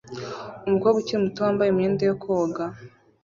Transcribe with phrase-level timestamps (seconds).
[0.67, 2.63] Umukobwa ukiri muto wambaye imyenda yo koga